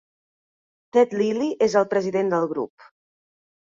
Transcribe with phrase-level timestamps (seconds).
[0.95, 2.89] Ted Lillie és el president del grup.